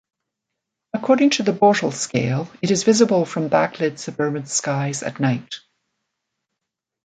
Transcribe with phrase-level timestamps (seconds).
[0.95, 5.59] According to the Bortle scale, it is visible from backlit suburban skies at night.